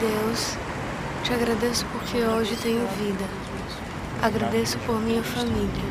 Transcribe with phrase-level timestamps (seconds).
[0.00, 0.56] Deus,
[1.22, 3.26] te agradeço porque hoje tenho vida.
[4.22, 5.84] Agradeço por minha família,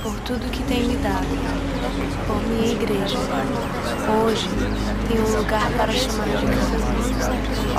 [0.00, 1.26] por tudo que tem me dado,
[2.28, 3.18] por minha igreja.
[4.24, 4.48] Hoje
[5.08, 6.78] tenho um lugar para chamar de casa.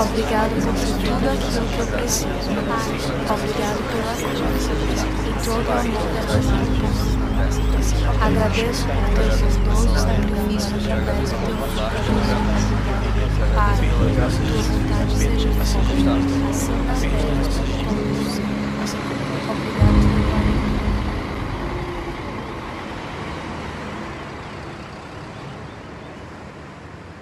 [0.02, 2.28] Obrigado por tudo aquilo que eu preciso.
[3.32, 4.64] Obrigado pela cruz
[5.24, 7.08] e todo o amor por mim.
[8.20, 12.72] Agradeço por teu bondoso sacrifício através do teu filho Jesus.
[13.54, 13.78] Pai,
[15.18, 16.74] seja assim como céu.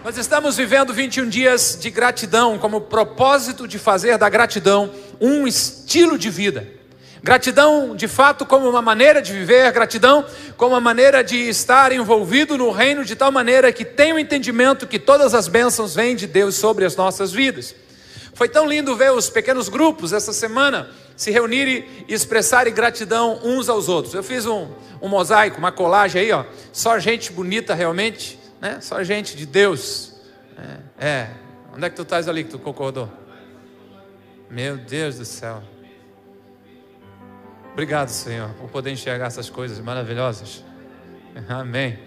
[0.05, 4.91] Nós estamos vivendo 21 dias de gratidão, como propósito de fazer da gratidão
[5.21, 6.69] um estilo de vida.
[7.23, 10.25] Gratidão, de fato, como uma maneira de viver, gratidão
[10.57, 14.87] como uma maneira de estar envolvido no reino de tal maneira que tenha o entendimento
[14.87, 17.75] que todas as bênçãos vêm de Deus sobre as nossas vidas.
[18.37, 23.67] Foi tão lindo ver os pequenos grupos essa semana se reunirem e expressarem gratidão uns
[23.67, 24.13] aos outros.
[24.13, 24.69] Eu fiz um,
[25.01, 28.79] um mosaico, uma colagem aí, ó, só gente bonita realmente, né?
[28.83, 30.13] Só gente de Deus.
[30.99, 31.31] É, é.
[31.75, 33.11] Onde é que tu estás ali que tu concordou?
[34.51, 35.63] Meu Deus do céu.
[37.73, 40.63] Obrigado, Senhor, por poder enxergar essas coisas maravilhosas.
[41.49, 41.99] Amém.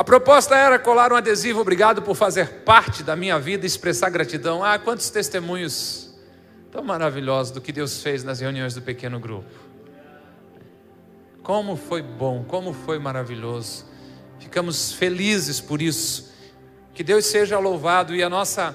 [0.00, 0.02] Né?
[0.02, 4.64] A proposta era colar um adesivo, obrigado por fazer parte da minha vida expressar gratidão.
[4.64, 6.08] Ah, quantos testemunhos
[6.72, 9.50] tão maravilhosos do que Deus fez nas reuniões do pequeno grupo.
[11.42, 13.84] Como foi bom, como foi maravilhoso.
[14.38, 16.30] Ficamos felizes por isso.
[16.94, 18.74] Que Deus seja louvado e a nossa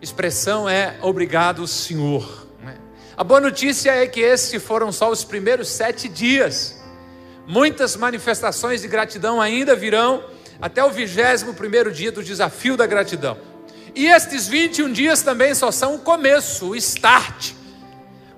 [0.00, 2.48] expressão é obrigado, Senhor.
[3.16, 6.82] A boa notícia é que esses foram só os primeiros sete dias.
[7.46, 10.31] Muitas manifestações de gratidão ainda virão
[10.62, 13.36] até o vigésimo primeiro dia do desafio da gratidão.
[13.96, 17.52] E estes 21 dias também só são o começo, o start,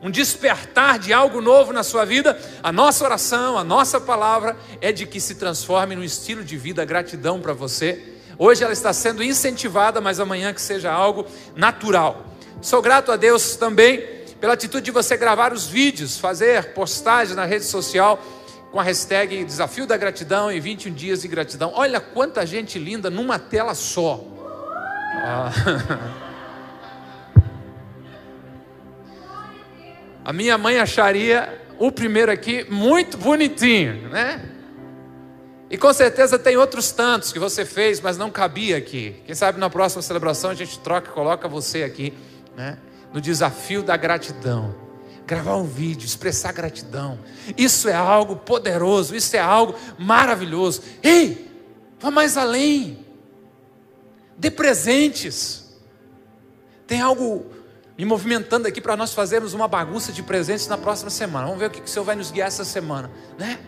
[0.03, 2.39] um despertar de algo novo na sua vida.
[2.63, 6.83] A nossa oração, a nossa palavra é de que se transforme num estilo de vida
[6.85, 8.03] gratidão para você.
[8.39, 12.25] Hoje ela está sendo incentivada, mas amanhã que seja algo natural.
[12.63, 14.03] Sou grato a Deus também
[14.41, 18.19] pela atitude de você gravar os vídeos, fazer postagens na rede social
[18.75, 21.71] com a hashtag Desafio da Gratidão e 21 dias de gratidão.
[21.77, 24.21] Olha quanta gente linda numa tela só.
[25.23, 25.53] Ah.
[30.25, 34.45] A minha mãe acharia o primeiro aqui muito bonitinho, né?
[35.71, 39.23] E com certeza tem outros tantos que você fez, mas não cabia aqui.
[39.25, 42.13] Quem sabe na próxima celebração a gente troca e coloca você aqui,
[42.57, 42.77] né?
[43.13, 44.84] no desafio da gratidão.
[45.27, 47.19] Gravar um vídeo, expressar gratidão.
[47.57, 50.83] Isso é algo poderoso, isso é algo maravilhoso.
[51.03, 51.51] Ei,
[51.99, 53.05] vá mais além.
[54.37, 55.65] Dê presentes.
[56.87, 57.47] Tem algo
[57.97, 61.47] me movimentando aqui para nós fazermos uma bagunça de presentes na próxima semana.
[61.47, 63.61] Vamos ver o que o Senhor vai nos guiar essa semana, né?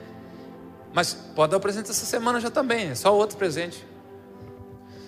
[0.92, 3.86] Mas pode dar o presente essa semana já também, é só outro presente.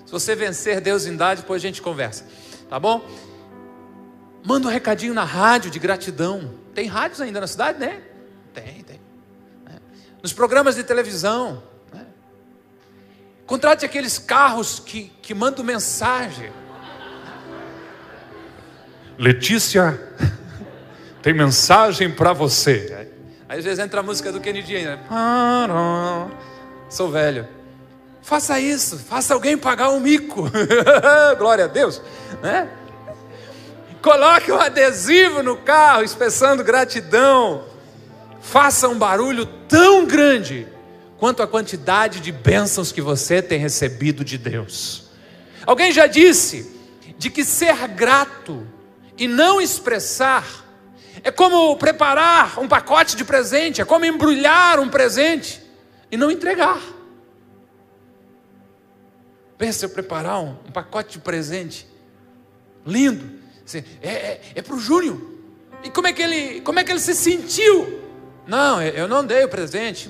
[0.07, 2.27] Se você vencer Deus em dar, depois a gente conversa,
[2.69, 3.05] tá bom?
[4.49, 6.55] Manda um recadinho na rádio de gratidão.
[6.75, 8.01] Tem rádios ainda na cidade, né?
[8.55, 8.99] Tem, tem.
[9.67, 9.77] Né?
[10.23, 11.63] Nos programas de televisão.
[11.93, 12.07] Né?
[13.47, 16.51] Contrate aqueles carros que, que mandam mensagem.
[19.19, 20.01] Letícia,
[21.21, 23.07] tem mensagem para você.
[23.51, 24.99] Aí às vezes entra a música do Kennedy ainda.
[26.89, 27.47] Sou velho.
[28.23, 30.51] Faça isso, faça alguém pagar um mico.
[31.37, 32.01] Glória a Deus,
[32.43, 32.67] né?
[34.09, 37.67] Coloque um adesivo no carro expressando gratidão.
[38.41, 40.67] Faça um barulho tão grande
[41.19, 45.11] quanto a quantidade de bênçãos que você tem recebido de Deus.
[45.67, 46.75] Alguém já disse
[47.19, 48.67] de que ser grato
[49.19, 50.65] e não expressar
[51.23, 55.63] é como preparar um pacote de presente, é como embrulhar um presente
[56.11, 56.81] e não entregar.
[59.59, 61.87] Pensa eu preparar um, um pacote de presente
[62.87, 63.38] lindo
[63.77, 65.21] é, é, é para o Júnior.
[65.83, 68.03] E como é, que ele, como é que ele se sentiu?
[68.47, 70.09] Não, eu não dei o presente.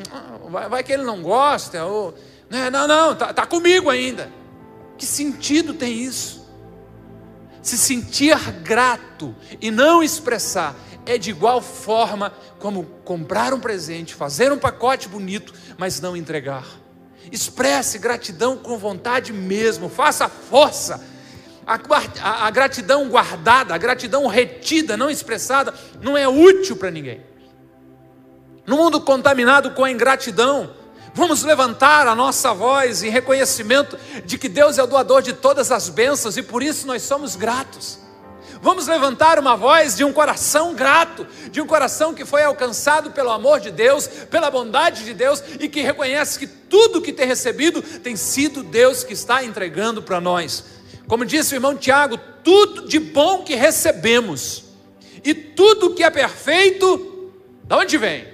[0.48, 1.84] Vai, vai que ele não gosta.
[1.84, 2.14] Ou,
[2.48, 4.30] né, não, não, está tá comigo ainda.
[4.96, 6.46] Que sentido tem isso?
[7.62, 10.74] Se sentir grato e não expressar
[11.04, 16.66] é de igual forma como comprar um presente, fazer um pacote bonito, mas não entregar.
[17.30, 21.02] Expresse gratidão com vontade mesmo, faça força
[21.68, 27.20] a, a, gratidão guardada, a gratidão retida, não expressada, não é útil para ninguém.
[28.66, 30.74] No mundo contaminado com a ingratidão,
[31.14, 35.70] vamos levantar a nossa voz em reconhecimento de que Deus é o doador de todas
[35.70, 37.98] as bênçãos e por isso nós somos gratos.
[38.60, 43.30] Vamos levantar uma voz de um coração grato, de um coração que foi alcançado pelo
[43.30, 47.80] amor de Deus, pela bondade de Deus e que reconhece que tudo que tem recebido
[47.80, 50.77] tem sido Deus que está entregando para nós.
[51.08, 54.64] Como disse o irmão Tiago, tudo de bom que recebemos
[55.24, 57.32] e tudo que é perfeito,
[57.64, 58.28] de onde vem?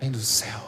[0.00, 0.60] Vem do céu,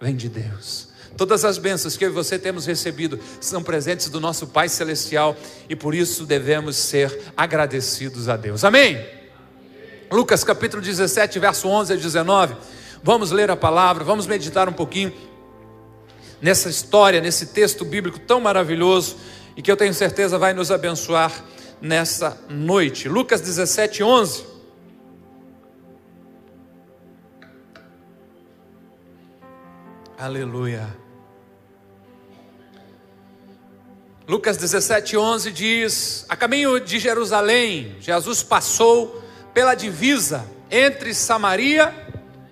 [0.00, 0.88] vem de Deus.
[1.16, 5.36] Todas as bênçãos que eu e você temos recebido são presentes do nosso Pai Celestial
[5.68, 8.64] e por isso devemos ser agradecidos a Deus.
[8.64, 9.06] Amém?
[10.10, 12.56] Lucas capítulo 17, verso 11 a 19.
[13.02, 15.12] Vamos ler a palavra, vamos meditar um pouquinho
[16.44, 19.16] nessa história, nesse texto bíblico tão maravilhoso
[19.56, 21.32] e que eu tenho certeza vai nos abençoar
[21.80, 23.08] nessa noite.
[23.08, 24.44] Lucas 17, 11.
[30.18, 30.94] Aleluia.
[34.28, 39.24] Lucas 17, 11 diz: A caminho de Jerusalém, Jesus passou
[39.54, 41.94] pela divisa entre Samaria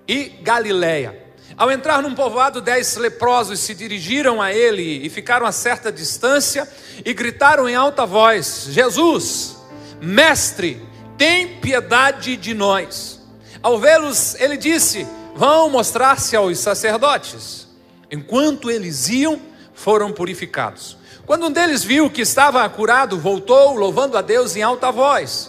[0.08, 1.21] e Galiléia.
[1.62, 6.68] Ao entrar num povoado, dez leprosos se dirigiram a ele e ficaram a certa distância
[7.04, 9.58] e gritaram em alta voz: Jesus,
[10.00, 10.84] mestre,
[11.16, 13.20] tem piedade de nós.
[13.62, 15.06] Ao vê-los, ele disse:
[15.36, 17.68] Vão mostrar-se aos sacerdotes.
[18.10, 19.40] Enquanto eles iam,
[19.72, 20.96] foram purificados.
[21.24, 25.48] Quando um deles viu que estava curado, voltou, louvando a Deus em alta voz.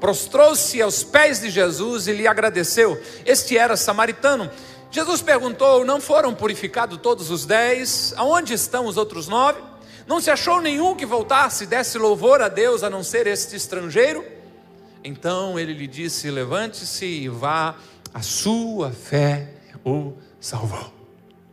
[0.00, 3.00] Prostrou-se aos pés de Jesus e lhe agradeceu.
[3.24, 4.50] Este era samaritano.
[4.92, 8.12] Jesus perguntou: Não foram purificados todos os dez?
[8.16, 9.60] Aonde estão os outros nove?
[10.06, 13.56] Não se achou nenhum que voltasse e desse louvor a Deus a não ser este
[13.56, 14.22] estrangeiro?
[15.02, 17.74] Então ele lhe disse: Levante-se e vá,
[18.12, 20.92] a sua fé o salvou.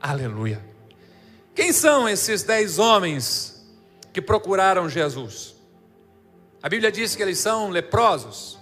[0.02, 0.62] Aleluia.
[1.56, 3.66] Quem são esses dez homens
[4.12, 5.56] que procuraram Jesus.
[6.62, 8.59] A Bíblia diz que eles são leprosos.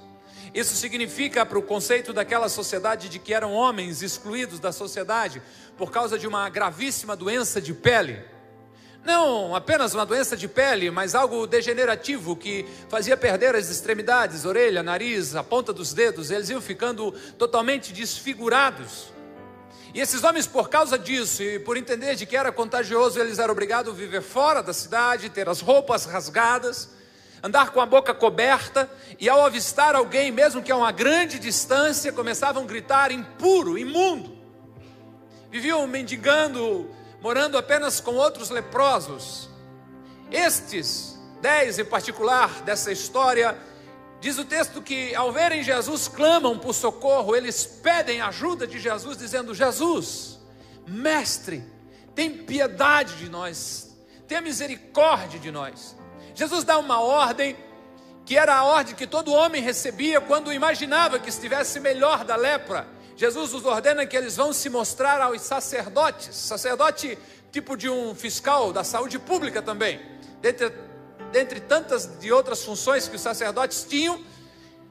[0.58, 5.40] Isso significa para o conceito daquela sociedade de que eram homens excluídos da sociedade
[5.78, 8.24] por causa de uma gravíssima doença de pele.
[9.06, 14.82] Não apenas uma doença de pele, mas algo degenerativo que fazia perder as extremidades, orelha,
[14.82, 19.14] nariz, a ponta dos dedos, eles iam ficando totalmente desfigurados.
[19.94, 23.52] E esses homens, por causa disso e por entender de que era contagioso, eles eram
[23.52, 26.97] obrigados a viver fora da cidade, ter as roupas rasgadas,
[27.44, 28.90] andar com a boca coberta,
[29.20, 34.38] e ao avistar alguém, mesmo que a uma grande distância, começavam a gritar impuro, imundo.
[35.50, 36.90] Viviam mendigando,
[37.22, 39.50] morando apenas com outros leprosos.
[40.32, 43.58] Estes, dez em particular dessa história,
[44.20, 49.18] Diz o texto que ao verem Jesus clamam por socorro, eles pedem ajuda de Jesus,
[49.18, 50.40] dizendo: Jesus,
[50.88, 51.64] mestre,
[52.16, 53.96] tem piedade de nós,
[54.28, 55.96] tenha misericórdia de nós.
[56.38, 57.58] Jesus dá uma ordem,
[58.24, 62.88] que era a ordem que todo homem recebia quando imaginava que estivesse melhor da lepra.
[63.16, 67.18] Jesus os ordena que eles vão se mostrar aos sacerdotes, sacerdote
[67.52, 70.00] tipo de um fiscal da saúde pública também.
[70.40, 70.72] Dentre
[71.32, 74.24] dentre tantas de outras funções que os sacerdotes tinham,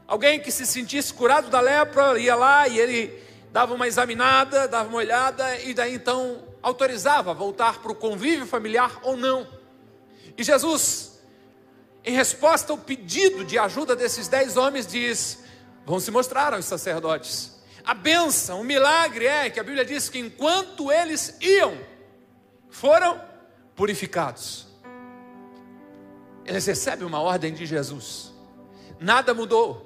[0.04, 3.22] alguém que se sentisse curado da lepra ia lá e ele
[3.52, 8.98] dava uma examinada, dava uma olhada e daí então autorizava voltar para o convívio familiar
[9.05, 9.46] ou não.
[10.36, 11.16] E Jesus,
[12.06, 15.41] em resposta ao pedido de ajuda desses dez homens, diz:
[15.84, 17.53] Vão se mostrar aos sacerdotes.
[17.84, 21.77] A benção, o milagre é que a Bíblia diz que enquanto eles iam,
[22.70, 23.20] foram
[23.75, 24.69] purificados.
[26.44, 28.32] Eles recebem uma ordem de Jesus.
[29.01, 29.84] Nada mudou.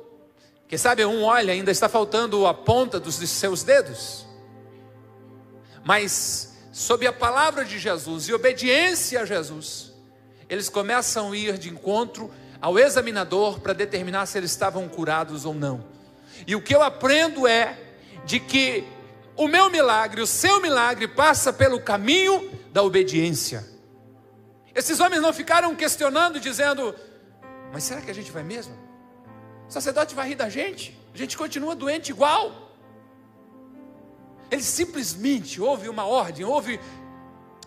[0.68, 4.26] Quem sabe um olha, ainda está faltando a ponta dos seus dedos.
[5.82, 9.89] Mas, sob a palavra de Jesus e obediência a Jesus,
[10.50, 12.28] eles começam a ir de encontro
[12.60, 15.84] ao examinador para determinar se eles estavam curados ou não.
[16.44, 17.78] E o que eu aprendo é
[18.24, 18.84] de que
[19.36, 23.64] o meu milagre, o seu milagre, passa pelo caminho da obediência.
[24.74, 26.94] Esses homens não ficaram questionando, dizendo:
[27.72, 28.74] Mas será que a gente vai mesmo?
[29.68, 30.98] O sacerdote vai rir da gente?
[31.14, 32.74] A gente continua doente igual.
[34.50, 36.80] Ele simplesmente ouve uma ordem, ouve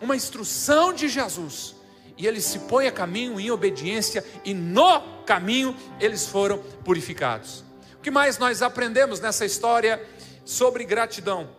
[0.02, 1.76] uma instrução de Jesus.
[2.18, 7.64] E ele se põe a caminho em obediência, e no caminho eles foram purificados.
[7.96, 10.02] O que mais nós aprendemos nessa história
[10.46, 11.50] sobre gratidão?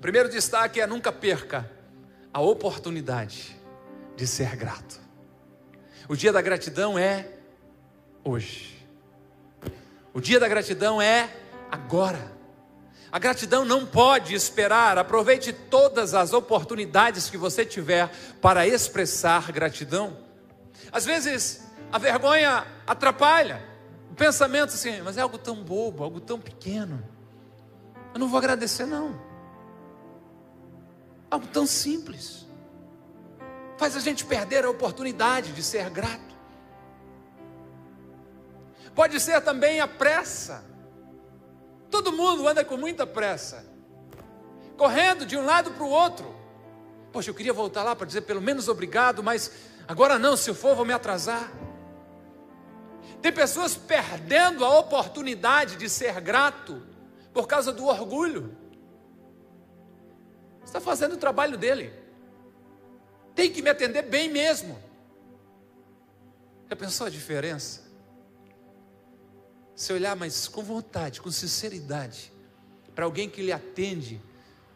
[0.00, 1.70] Primeiro destaque é: nunca perca
[2.32, 3.56] a oportunidade
[4.16, 5.00] de ser grato.
[6.08, 7.28] O dia da gratidão é
[8.24, 8.84] hoje.
[10.12, 11.30] O dia da gratidão é
[11.70, 12.39] agora.
[13.12, 14.96] A gratidão não pode esperar.
[14.96, 18.08] Aproveite todas as oportunidades que você tiver
[18.40, 20.16] para expressar gratidão.
[20.92, 23.62] Às vezes, a vergonha atrapalha.
[24.10, 27.02] O pensamento assim, mas é algo tão bobo, algo tão pequeno.
[28.12, 29.20] Eu não vou agradecer, não.
[31.30, 32.46] Algo tão simples.
[33.76, 36.30] Faz a gente perder a oportunidade de ser grato.
[38.94, 40.69] Pode ser também a pressa.
[41.90, 43.64] Todo mundo anda com muita pressa,
[44.76, 46.34] correndo de um lado para o outro.
[47.12, 49.50] Poxa, eu queria voltar lá para dizer pelo menos obrigado, mas
[49.88, 51.52] agora não, se eu for, vou me atrasar.
[53.20, 56.82] Tem pessoas perdendo a oportunidade de ser grato
[57.34, 58.56] por causa do orgulho.
[60.64, 61.92] Está fazendo o trabalho dele.
[63.34, 64.78] Tem que me atender bem mesmo.
[66.68, 67.89] Já pensou a diferença?
[69.80, 72.30] Se olhar, mas com vontade, com sinceridade,
[72.94, 74.20] para alguém que lhe atende,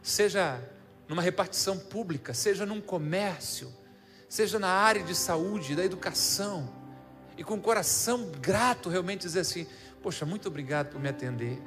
[0.02, 0.58] seja
[1.06, 3.70] numa repartição pública, seja num comércio,
[4.30, 6.74] seja na área de saúde, da educação,
[7.36, 9.66] e com o coração grato realmente dizer assim:
[10.02, 11.60] Poxa, muito obrigado por me atender.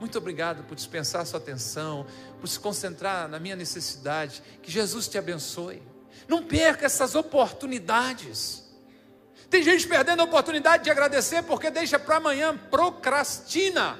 [0.00, 2.04] Muito obrigado por dispensar sua atenção,
[2.40, 4.42] por se concentrar na minha necessidade.
[4.60, 5.80] Que Jesus te abençoe.
[6.26, 8.68] Não perca essas oportunidades.
[9.50, 13.98] Tem gente perdendo a oportunidade de agradecer porque deixa para amanhã, procrastina.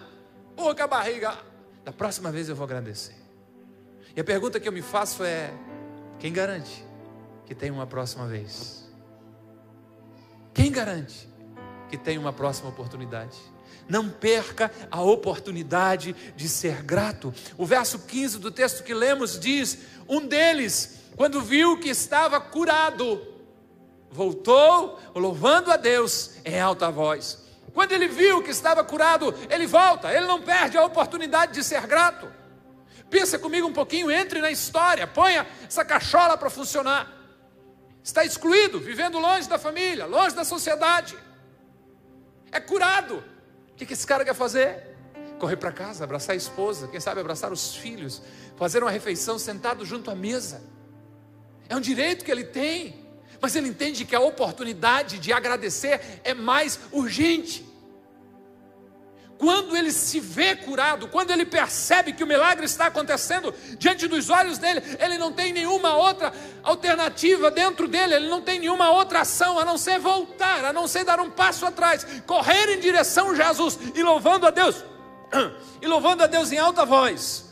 [0.55, 1.37] Porra, a barriga.
[1.85, 3.17] Da próxima vez eu vou agradecer.
[4.15, 5.53] E a pergunta que eu me faço é:
[6.21, 6.85] quem garante
[7.47, 8.89] que tem uma próxima vez?
[10.55, 11.29] Quem garante
[11.89, 13.37] que tem uma próxima oportunidade?
[13.89, 17.35] Não perca a oportunidade de ser grato.
[17.59, 19.79] O verso 15 do texto que lemos diz:
[20.09, 23.30] Um deles, quando viu que estava curado,
[24.11, 27.39] voltou louvando a Deus em alta voz.
[27.73, 31.87] Quando ele viu que estava curado, ele volta, ele não perde a oportunidade de ser
[31.87, 32.29] grato.
[33.09, 37.11] Pensa comigo um pouquinho, entre na história, ponha essa cachola para funcionar.
[38.03, 41.17] Está excluído, vivendo longe da família, longe da sociedade.
[42.51, 43.23] É curado,
[43.81, 44.95] que, que esse cara quer fazer?
[45.39, 48.21] Correr para casa, abraçar a esposa, quem sabe abraçar os filhos,
[48.57, 50.63] fazer uma refeição sentado junto à mesa.
[51.67, 53.07] É um direito que ele tem,
[53.41, 57.71] mas ele entende que a oportunidade de agradecer é mais urgente.
[59.41, 64.29] Quando ele se vê curado, quando ele percebe que o milagre está acontecendo diante dos
[64.29, 66.31] olhos dele, ele não tem nenhuma outra
[66.63, 70.87] alternativa dentro dele, ele não tem nenhuma outra ação a não ser voltar, a não
[70.87, 74.85] ser dar um passo atrás, correr em direção a Jesus e louvando a Deus,
[75.81, 77.47] e louvando a Deus em alta voz,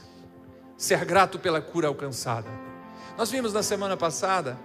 [0.77, 2.51] ser grato pela cura alcançada.
[3.17, 4.59] Nós vimos na semana passada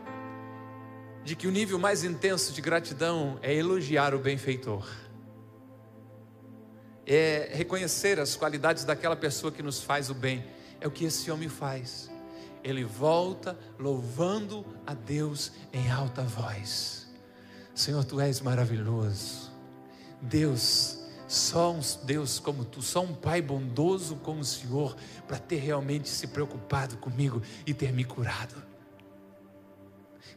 [1.24, 4.88] de que o nível mais intenso de gratidão é elogiar o benfeitor
[7.06, 10.44] é reconhecer as qualidades daquela pessoa que nos faz o bem.
[10.80, 12.10] É o que esse homem faz.
[12.64, 17.08] Ele volta louvando a Deus em alta voz.
[17.76, 19.52] Senhor, tu és maravilhoso.
[20.22, 24.96] Deus, só um Deus como tu, só um Pai bondoso como o Senhor,
[25.28, 28.73] para ter realmente se preocupado comigo e ter me curado.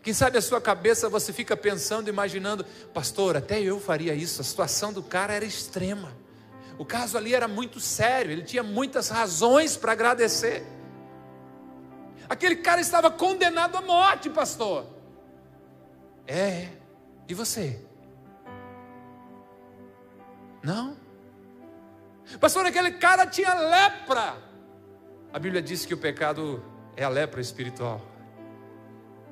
[0.06, 4.44] Quem sabe a sua cabeça você fica pensando, imaginando, pastor, até eu faria isso, a
[4.44, 6.12] situação do cara era extrema.
[6.78, 10.64] O caso ali era muito sério, ele tinha muitas razões para agradecer.
[12.28, 14.86] Aquele cara estava condenado à morte, pastor.
[16.24, 16.68] É,
[17.26, 17.84] e você?
[20.62, 20.96] Não?
[22.38, 24.36] Pastor, aquele cara tinha lepra.
[25.32, 26.62] A Bíblia diz que o pecado
[26.96, 28.14] é a lepra espiritual.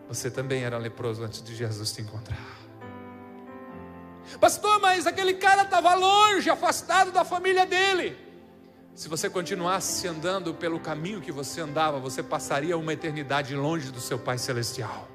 [0.09, 2.65] Você também era leproso antes de Jesus te encontrar.
[4.41, 8.17] Pastor, mas aquele cara estava longe, afastado da família dele.
[8.95, 14.01] Se você continuasse andando pelo caminho que você andava, você passaria uma eternidade longe do
[14.01, 15.09] seu Pai Celestial.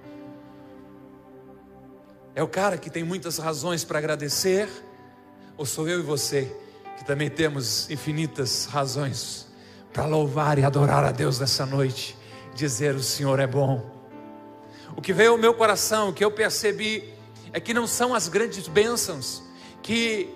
[2.35, 4.69] É o cara que tem muitas razões para agradecer,
[5.57, 6.55] ou sou eu e você
[6.97, 9.47] que também temos infinitas razões
[9.93, 12.17] para louvar e adorar a Deus nessa noite,
[12.53, 13.98] dizer: O Senhor é bom.
[14.95, 17.13] O que veio ao meu coração, o que eu percebi,
[17.53, 19.43] é que não são as grandes bênçãos
[19.81, 20.29] que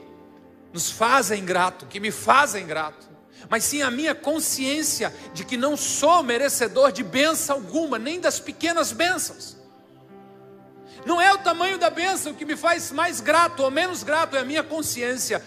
[0.71, 3.07] nos fazem grato, que me fazem grato,
[3.49, 8.39] mas sim a minha consciência de que não sou merecedor de bênção alguma, nem das
[8.39, 9.57] pequenas bênçãos.
[11.05, 14.39] Não é o tamanho da bênção que me faz mais grato ou menos grato, é
[14.39, 15.43] a minha consciência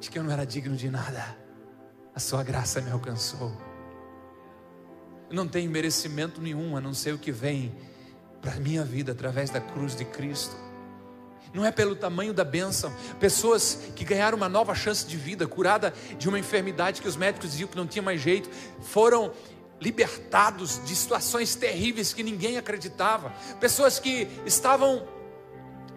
[0.00, 1.36] de que eu não era digno de nada.
[2.14, 3.56] A sua graça me alcançou.
[5.30, 7.74] Eu não tenho merecimento nenhum, a não ser o que vem
[8.42, 10.54] para a minha vida através da cruz de Cristo
[11.52, 12.92] não é pelo tamanho da bênção.
[13.20, 17.50] Pessoas que ganharam uma nova chance de vida, curada de uma enfermidade que os médicos
[17.50, 18.48] diziam que não tinha mais jeito,
[18.80, 19.32] foram
[19.80, 23.30] libertados de situações terríveis que ninguém acreditava.
[23.60, 25.06] Pessoas que estavam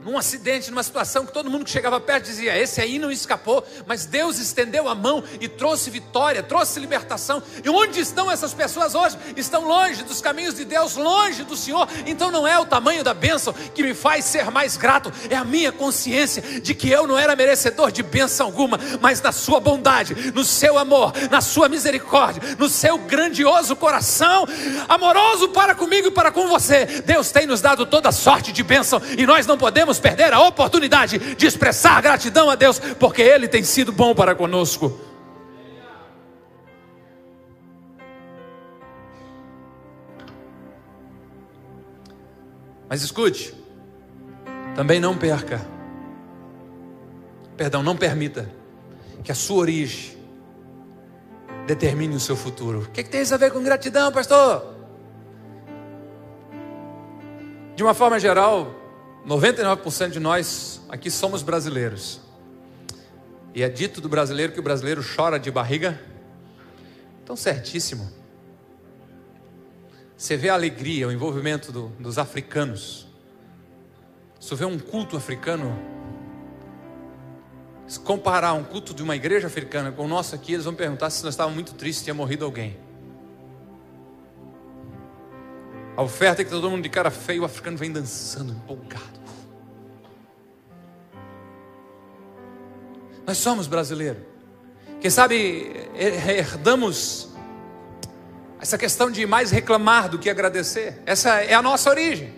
[0.05, 3.65] num acidente, numa situação que todo mundo que chegava perto dizia: esse aí não escapou,
[3.87, 7.41] mas Deus estendeu a mão e trouxe vitória, trouxe libertação.
[7.63, 9.17] E onde estão essas pessoas hoje?
[9.35, 11.89] Estão longe dos caminhos de Deus, longe do Senhor.
[12.05, 15.43] Então não é o tamanho da bênção que me faz ser mais grato, é a
[15.43, 20.31] minha consciência de que eu não era merecedor de bênção alguma, mas na Sua bondade,
[20.31, 24.47] no Seu amor, na Sua misericórdia, no Seu grandioso coração,
[24.87, 29.01] amoroso para comigo e para com você, Deus tem nos dado toda sorte de bênção
[29.17, 33.63] e nós não podemos perder a oportunidade de expressar gratidão a Deus, porque Ele tem
[33.63, 34.99] sido bom para conosco.
[42.87, 43.53] Mas escute,
[44.75, 45.59] também não perca,
[47.57, 48.49] perdão, não permita
[49.23, 50.15] que a sua origem
[51.65, 52.81] determine o seu futuro.
[52.81, 54.75] O que, que tem isso a ver com gratidão, pastor?
[57.75, 58.73] De uma forma geral,
[59.27, 62.21] 99% de nós aqui somos brasileiros.
[63.55, 65.99] E é dito do brasileiro que o brasileiro chora de barriga.
[67.23, 68.11] Então, certíssimo.
[70.15, 73.07] Você vê a alegria, o envolvimento do, dos africanos.
[74.39, 75.75] Se vê um culto africano,
[77.87, 81.09] se comparar um culto de uma igreja africana com o nosso aqui, eles vão perguntar
[81.09, 82.77] se nós estávamos muito tristes, tinha morrido alguém.
[85.95, 89.19] A oferta é que todo mundo de cara feio, o africano vem dançando, empolgado.
[93.25, 94.21] Nós somos brasileiros.
[94.99, 97.29] Quem sabe herdamos
[98.59, 101.01] essa questão de mais reclamar do que agradecer.
[101.05, 102.33] Essa é a nossa origem.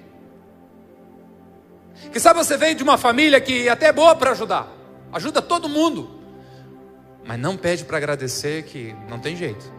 [2.11, 4.71] Quem sabe você veio de uma família que até é boa para ajudar,
[5.11, 6.21] ajuda todo mundo,
[7.25, 9.71] mas não pede para agradecer que não tem jeito.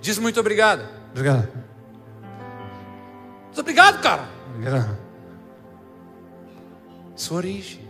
[0.00, 0.88] Diz muito obrigado.
[1.10, 1.48] Obrigado.
[3.60, 4.28] Obrigado, cara.
[7.14, 7.86] Sua origem.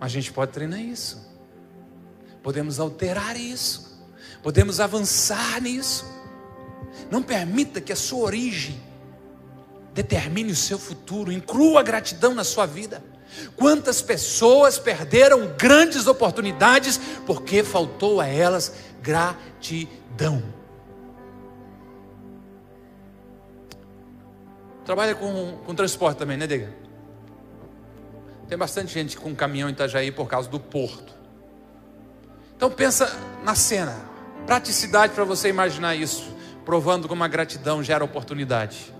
[0.00, 1.26] A gente pode treinar isso.
[2.42, 4.06] Podemos alterar isso.
[4.42, 6.06] Podemos avançar nisso.
[7.10, 8.80] Não permita que a sua origem
[9.92, 11.32] determine o seu futuro.
[11.32, 13.02] Inclua a gratidão na sua vida.
[13.56, 20.57] Quantas pessoas perderam grandes oportunidades porque faltou a elas gratidão.
[24.88, 26.72] Trabalha com, com transporte também, né, Dega?
[28.48, 31.12] Tem bastante gente com caminhão em Itajaí por causa do porto.
[32.56, 33.94] Então pensa na cena,
[34.46, 38.90] praticidade para você imaginar isso, provando como a gratidão gera oportunidade.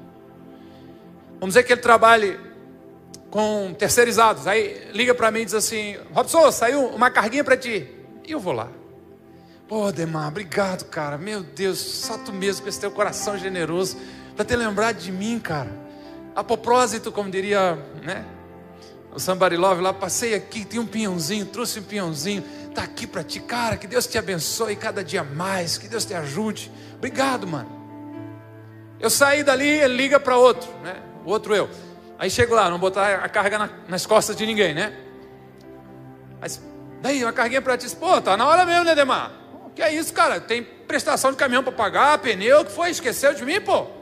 [1.41, 2.39] Vamos dizer que ele trabalhe
[3.31, 7.89] com terceirizados, aí liga para mim e diz assim: Robson, saiu uma carguinha para ti.
[8.27, 8.69] E eu vou lá.
[9.67, 11.17] Pô, Demar, obrigado, cara.
[11.17, 13.97] Meu Deus, só tu mesmo com esse teu coração generoso
[14.39, 15.69] para ter lembrado de mim, cara.
[16.33, 18.25] A propósito, como diria, né?
[19.13, 23.25] O Somebody Love lá, passei aqui, tem um pinhãozinho, trouxe um pinhãozinho, tá aqui para
[23.25, 26.71] ti, cara, que Deus te abençoe cada dia mais, que Deus te ajude.
[26.95, 27.69] Obrigado, mano.
[29.01, 31.03] Eu saí dali, ele liga para outro, né?
[31.25, 31.69] O outro eu.
[32.17, 34.97] Aí chego lá, não botar a carga na, nas costas de ninguém, né?
[36.41, 36.63] Mas
[37.03, 39.33] daí uma carguinha para ti, pô, tá na hora mesmo, né, Demar?
[39.75, 40.41] Que é isso, cara?
[40.41, 42.91] Tem prestação de caminhão para pagar, pneu, que foi?
[42.91, 43.98] Esqueceu de mim, pô?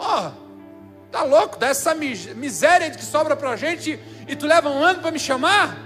[0.00, 0.32] Ó,
[1.12, 1.58] tá louco?
[1.58, 5.76] Dá essa miséria que sobra pra gente e tu leva um ano para me chamar?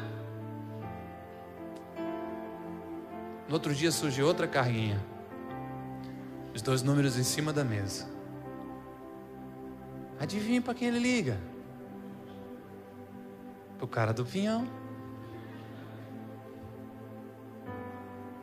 [3.49, 5.05] No outro dia surgiu outra carrinha.
[6.55, 8.09] Os dois números em cima da mesa.
[10.21, 11.37] Adivinha para quem ele liga?
[13.77, 14.65] Para o cara do pinhão.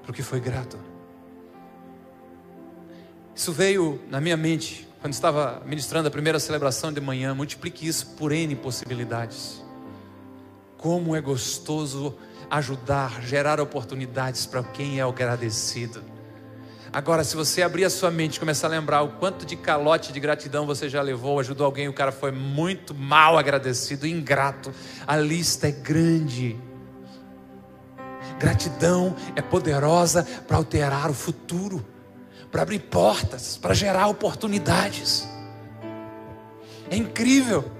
[0.03, 0.77] Porque foi grato.
[3.33, 7.33] Isso veio na minha mente quando estava ministrando a primeira celebração de manhã.
[7.33, 9.63] Multiplique isso por N possibilidades.
[10.77, 12.15] Como é gostoso
[12.49, 16.03] ajudar, gerar oportunidades para quem é agradecido.
[16.93, 20.11] Agora, se você abrir a sua mente e começar a lembrar o quanto de calote
[20.11, 24.73] de gratidão você já levou, ajudou alguém, o cara foi muito mal agradecido, ingrato,
[25.07, 26.59] a lista é grande.
[28.37, 31.85] Gratidão é poderosa para alterar o futuro,
[32.51, 35.27] para abrir portas, para gerar oportunidades.
[36.89, 37.71] É incrível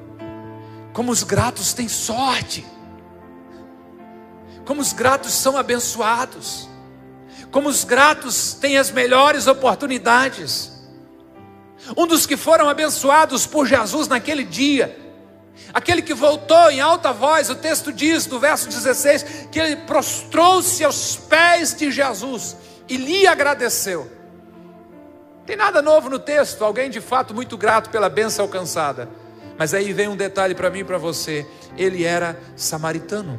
[0.94, 2.66] como os gratos têm sorte
[4.66, 6.70] como os gratos são abençoados,
[7.52, 10.72] como os gratos têm as melhores oportunidades.
[11.98, 14.98] Um dos que foram abençoados por Jesus naquele dia,
[15.74, 20.84] aquele que voltou em alta voz, o texto diz, do verso 16, que ele prostrou-se
[20.84, 22.56] aos pés de Jesus
[22.88, 24.21] e lhe agradeceu.
[25.52, 29.10] Tem nada novo no texto, alguém de fato muito grato pela benção alcançada.
[29.58, 31.46] Mas aí vem um detalhe para mim e para você:
[31.78, 33.38] ele era samaritano.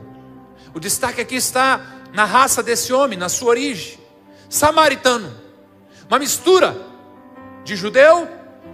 [0.74, 1.80] O destaque aqui está
[2.12, 3.98] na raça desse homem, na sua origem.
[4.46, 5.32] Samaritano,
[6.06, 6.76] uma mistura
[7.64, 8.28] de judeu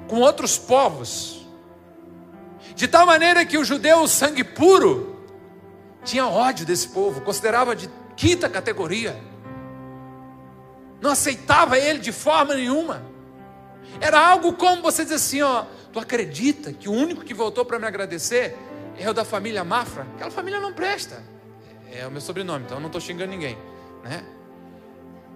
[0.09, 1.47] com outros povos.
[2.75, 5.17] De tal maneira que o judeu, sangue puro,
[6.03, 9.17] tinha ódio desse povo, considerava de quinta categoria,
[11.01, 13.08] não aceitava ele de forma nenhuma.
[14.01, 17.79] Era algo como você dizer assim: ó, tu acredita que o único que voltou para
[17.79, 18.57] me agradecer
[18.99, 20.07] é o da família Mafra?
[20.15, 21.23] Aquela família não presta.
[21.91, 23.57] É o meu sobrenome, então eu não estou xingando ninguém,
[24.05, 24.23] né?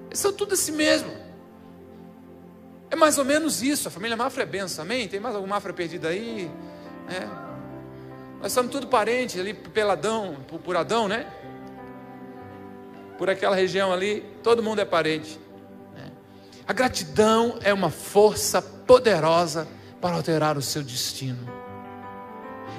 [0.08, 1.10] Eles são tudo assim mesmo.
[2.90, 3.88] É mais ou menos isso.
[3.88, 5.08] A família Mafra é benção, amém?
[5.08, 6.50] Tem mais algum Mafra perdido aí?
[7.08, 7.30] Né?
[8.42, 11.26] Nós somos tudo parentes ali, peladão, por Adão, né?
[13.16, 15.40] Por aquela região ali, todo mundo é parente.
[16.66, 19.66] A gratidão é uma força poderosa
[20.00, 21.48] para alterar o seu destino.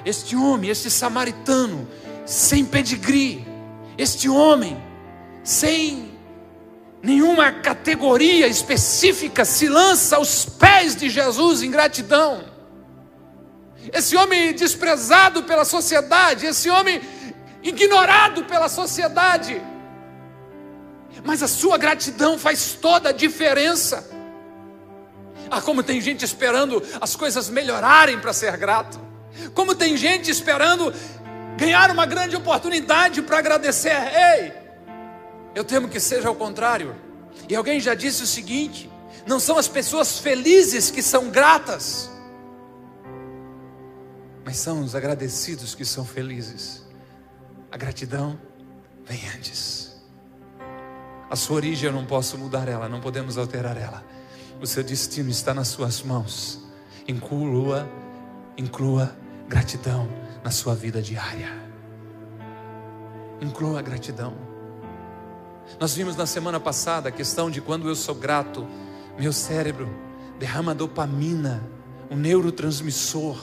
[0.04, 1.88] Este homem, este samaritano,
[2.26, 3.46] sem pedigree,
[3.96, 4.82] este homem,
[5.42, 6.12] sem
[7.02, 12.44] nenhuma categoria específica, se lança aos pés de Jesus em gratidão.
[13.92, 17.00] Esse homem desprezado pela sociedade, esse homem
[17.62, 19.60] ignorado pela sociedade,
[21.22, 24.08] mas a sua gratidão faz toda a diferença.
[25.50, 28.98] Ah, como tem gente esperando as coisas melhorarem para ser grato,
[29.54, 30.92] como tem gente esperando
[31.56, 33.92] ganhar uma grande oportunidade para agradecer.
[33.92, 34.52] Ei,
[35.54, 36.96] eu temo que seja ao contrário.
[37.48, 38.90] E alguém já disse o seguinte:
[39.26, 42.10] não são as pessoas felizes que são gratas,
[44.44, 46.82] mas são os agradecidos que são felizes.
[47.70, 48.38] A gratidão
[49.04, 49.83] vem antes.
[51.30, 54.04] A sua origem eu não posso mudar ela, não podemos alterar ela.
[54.60, 56.60] O seu destino está nas suas mãos.
[57.08, 57.88] Inclua,
[58.56, 59.14] inclua
[59.48, 60.08] gratidão
[60.42, 61.52] na sua vida diária.
[63.40, 64.34] Inclua gratidão.
[65.80, 68.66] Nós vimos na semana passada a questão de quando eu sou grato,
[69.18, 69.88] meu cérebro
[70.38, 71.62] derrama dopamina,
[72.10, 73.38] um neurotransmissor.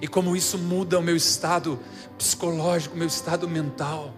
[0.00, 1.78] E como isso muda o meu estado
[2.18, 4.12] psicológico, meu estado mental.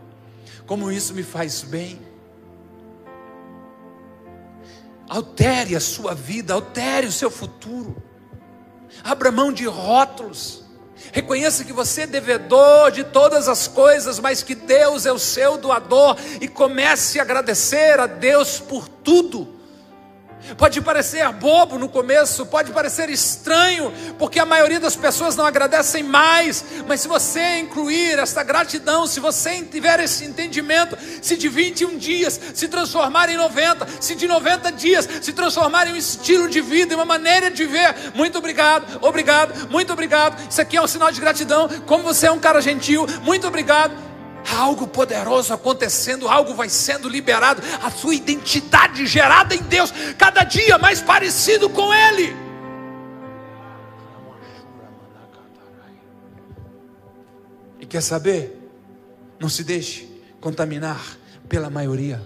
[0.69, 1.99] Como isso me faz bem.
[5.09, 7.97] Altere a sua vida, altere o seu futuro.
[9.03, 10.65] Abra mão de rótulos.
[11.11, 15.57] Reconheça que você é devedor de todas as coisas, mas que Deus é o seu
[15.57, 19.58] doador e comece a agradecer a Deus por tudo.
[20.57, 26.03] Pode parecer bobo no começo, pode parecer estranho, porque a maioria das pessoas não agradecem
[26.03, 31.99] mais, mas se você incluir essa gratidão, se você tiver esse entendimento, se de 21
[31.99, 36.61] dias se transformar em 90, se de 90 dias se transformar em um estilo de
[36.61, 40.49] vida, em uma maneira de ver, muito obrigado, obrigado, muito obrigado.
[40.51, 41.69] Isso aqui é um sinal de gratidão.
[41.87, 44.08] Como você é um cara gentil, muito obrigado
[44.57, 50.79] algo poderoso acontecendo, algo vai sendo liberado, a sua identidade gerada em Deus, cada dia
[50.79, 52.35] mais parecido com Ele.
[57.81, 58.57] E quer saber?
[59.39, 60.09] Não se deixe
[60.41, 61.01] contaminar
[61.49, 62.21] pela maioria.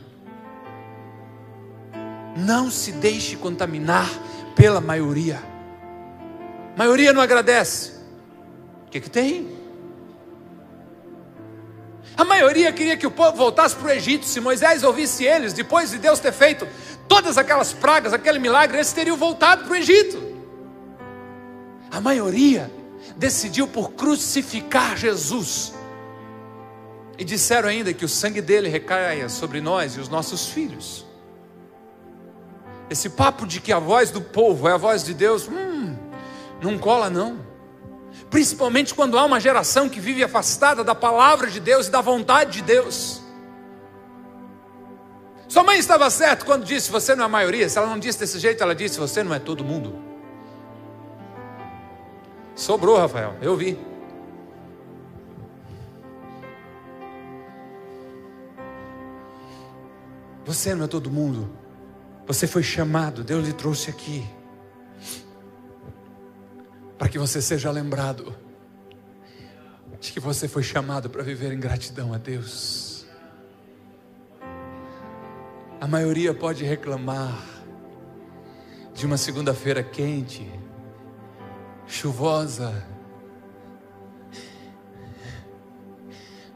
[2.36, 4.08] Não se deixe contaminar
[4.54, 5.42] pela maioria.
[6.74, 7.92] A maioria não agradece.
[8.86, 9.61] O que, que tem?
[12.16, 14.26] A maioria queria que o povo voltasse para o Egito.
[14.26, 16.66] Se Moisés ouvisse eles, depois de Deus ter feito
[17.08, 20.22] todas aquelas pragas, aquele milagre, eles teriam voltado para o Egito.
[21.90, 22.70] A maioria
[23.16, 25.72] decidiu por crucificar Jesus.
[27.18, 31.06] E disseram ainda que o sangue dele recaia sobre nós e os nossos filhos.
[32.90, 35.96] Esse papo de que a voz do povo é a voz de Deus, hum,
[36.60, 37.51] não cola não
[38.32, 42.52] principalmente quando há uma geração que vive afastada da palavra de Deus e da vontade
[42.52, 43.20] de Deus.
[45.46, 47.68] Sua mãe estava certa quando disse: Você não é a maioria.
[47.68, 50.02] Se ela não disse desse jeito, ela disse: Você não é todo mundo.
[52.56, 53.78] Sobrou, Rafael, eu vi.
[60.46, 61.52] Você não é todo mundo.
[62.26, 64.26] Você foi chamado, Deus lhe trouxe aqui
[67.02, 68.32] para que você seja lembrado
[70.00, 73.04] de que você foi chamado para viver em gratidão a Deus.
[75.80, 77.44] A maioria pode reclamar
[78.94, 80.48] de uma segunda-feira quente,
[81.88, 82.86] chuvosa,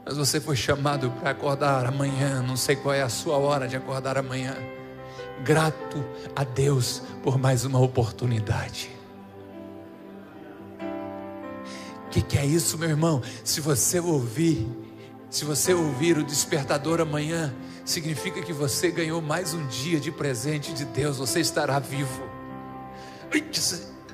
[0.05, 3.75] mas você foi chamado para acordar amanhã, não sei qual é a sua hora de
[3.75, 4.55] acordar amanhã,
[5.43, 8.96] grato a Deus por mais uma oportunidade.
[12.07, 13.21] O que, que é isso, meu irmão?
[13.43, 14.65] Se você ouvir,
[15.29, 20.73] se você ouvir o despertador amanhã, significa que você ganhou mais um dia de presente
[20.73, 22.23] de Deus, você estará vivo.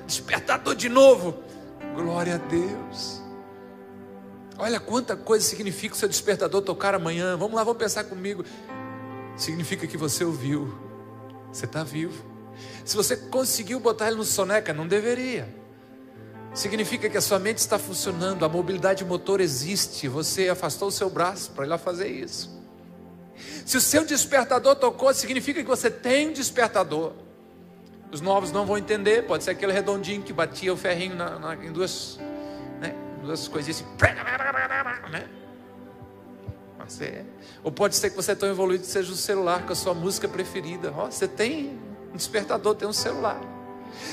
[0.04, 1.36] Despertador de novo.
[1.94, 3.22] Glória a Deus.
[4.58, 7.36] Olha quanta coisa significa o seu despertador tocar amanhã.
[7.36, 8.44] Vamos lá, vamos pensar comigo.
[9.36, 10.76] Significa que você ouviu.
[11.52, 12.24] Você está vivo.
[12.84, 15.63] Se você conseguiu botar ele no soneca, não deveria.
[16.54, 20.06] Significa que a sua mente está funcionando, a mobilidade motor existe.
[20.06, 22.62] Você afastou o seu braço para ir lá fazer isso.
[23.66, 27.12] Se o seu despertador tocou, significa que você tem um despertador.
[28.12, 31.54] Os novos não vão entender, pode ser aquele redondinho que batia o ferrinho na, na,
[31.56, 32.20] em duas,
[32.80, 35.10] né, duas coisinhas assim.
[35.10, 35.28] Né?
[36.86, 37.24] Você,
[37.64, 39.94] ou pode ser que você é tão evoluído que seja o celular com a sua
[39.94, 40.94] música preferida.
[40.96, 41.80] Oh, você tem
[42.12, 43.40] um despertador, tem um celular.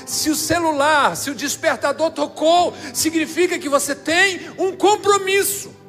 [0.06, 5.81] Se o celular, se o despertador tocou, significa que você tem um compromisso.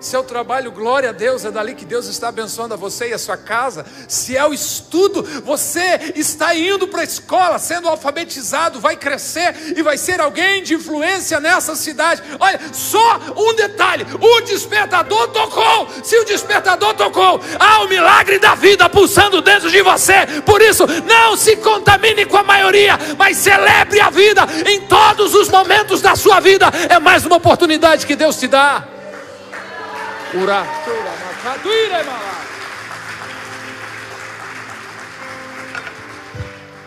[0.00, 3.18] Seu trabalho, glória a Deus, é dali que Deus está abençoando a você e a
[3.18, 3.84] sua casa.
[4.08, 9.82] Se é o estudo, você está indo para a escola, sendo alfabetizado, vai crescer e
[9.82, 12.22] vai ser alguém de influência nessa cidade.
[12.40, 15.86] Olha, só um detalhe: o despertador tocou.
[16.02, 20.26] Se o despertador tocou, há o milagre da vida pulsando dentro de você.
[20.46, 25.50] Por isso, não se contamine com a maioria, mas celebre a vida em todos os
[25.50, 26.70] momentos da sua vida.
[26.88, 28.99] É mais uma oportunidade que Deus te dá.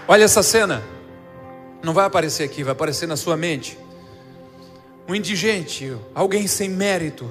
[0.08, 0.84] Olha essa cena.
[1.84, 3.78] Não vai aparecer aqui, vai aparecer na sua mente.
[5.08, 7.30] Um indigente, alguém sem mérito,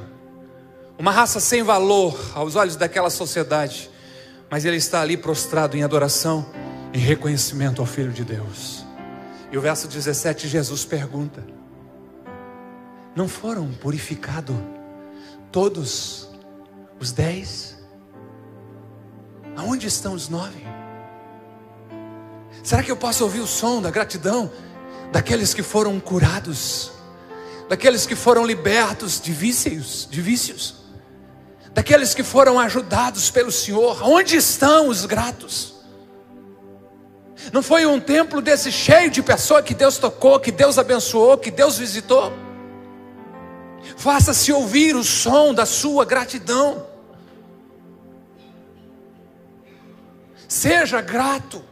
[0.99, 3.91] uma raça sem valor aos olhos daquela sociedade,
[4.51, 6.47] mas ele está ali prostrado em adoração,
[6.93, 8.85] em reconhecimento ao Filho de Deus.
[9.51, 11.43] E o verso 17, Jesus pergunta:
[13.17, 14.82] Não foram purificados?
[15.53, 16.29] Todos
[16.99, 17.77] os dez?
[19.55, 20.67] Aonde estão os nove?
[22.65, 24.51] Será que eu posso ouvir o som da gratidão
[25.13, 26.91] daqueles que foram curados,
[27.69, 30.77] daqueles que foram libertos de vícios, de vícios,
[31.75, 34.03] daqueles que foram ajudados pelo Senhor?
[34.03, 35.75] Onde estão os gratos?
[37.53, 41.51] Não foi um templo desse cheio de pessoas que Deus tocou, que Deus abençoou, que
[41.51, 42.33] Deus visitou?
[43.97, 46.87] Faça-se ouvir o som da sua gratidão.
[50.49, 51.65] Seja grato.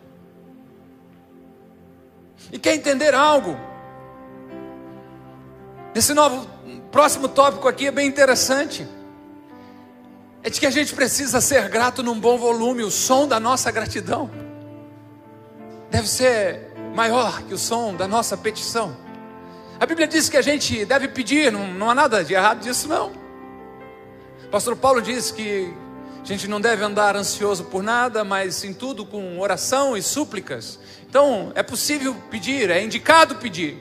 [2.53, 3.57] E quer entender algo?
[5.95, 6.49] Esse novo
[6.91, 8.87] próximo tópico aqui é bem interessante.
[10.43, 12.83] É de que a gente precisa ser grato num bom volume.
[12.83, 14.31] O som da nossa gratidão
[15.91, 18.97] deve ser maior que o som da nossa petição.
[19.81, 22.87] A Bíblia diz que a gente deve pedir, não, não há nada de errado disso,
[22.87, 23.13] não.
[24.45, 25.73] O pastor Paulo diz que
[26.23, 30.79] a gente não deve andar ansioso por nada, mas em tudo com oração e súplicas.
[31.09, 33.79] Então, é possível pedir, é indicado pedir.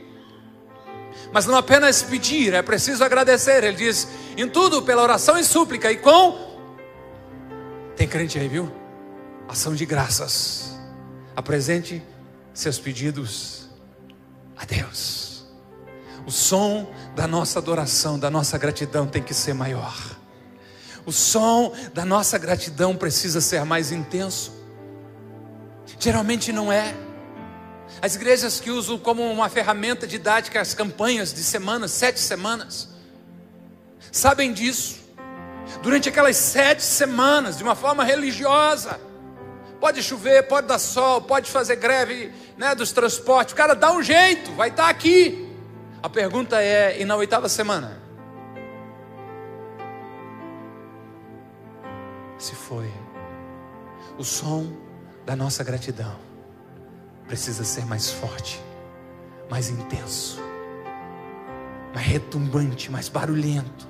[1.33, 3.61] Mas não apenas pedir, é preciso agradecer.
[3.65, 4.07] Ele diz:
[4.37, 6.47] em tudo pela oração e súplica, e com.
[7.97, 8.71] Tem crente aí, viu?
[9.49, 10.79] Ação de graças.
[11.35, 12.01] Apresente
[12.53, 13.67] seus pedidos
[14.55, 15.28] a Deus.
[16.25, 19.95] O som da nossa adoração, da nossa gratidão tem que ser maior.
[21.05, 24.53] O som da nossa gratidão precisa ser mais intenso.
[25.99, 26.93] Geralmente não é.
[28.01, 32.89] As igrejas que usam como uma ferramenta didática as campanhas de semanas, sete semanas,
[34.11, 34.99] sabem disso.
[35.81, 38.99] Durante aquelas sete semanas, de uma forma religiosa,
[39.79, 44.03] pode chover, pode dar sol, pode fazer greve né, dos transportes, o cara dá um
[44.03, 45.48] jeito, vai estar aqui.
[46.01, 48.01] A pergunta é: e na oitava semana?
[52.37, 52.91] Se foi.
[54.17, 54.71] O som
[55.25, 56.15] da nossa gratidão
[57.27, 58.61] precisa ser mais forte,
[59.49, 60.41] mais intenso,
[61.93, 63.87] mais retumbante, mais barulhento.